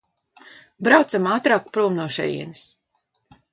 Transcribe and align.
Braucam 0.87 1.29
ātrāk 1.35 1.69
prom 1.77 2.01
no 2.01 2.09
šejienes! 2.19 2.67